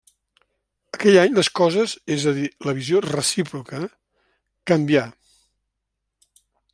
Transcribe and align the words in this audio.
Aquell 0.97 1.17
any 1.23 1.35
les 1.39 1.49
coses, 1.59 1.93
és 2.15 2.25
a 2.31 2.33
dir 2.39 2.47
la 2.69 2.75
visió 2.79 3.03
recíproca, 3.07 3.81
canvià. 4.73 5.07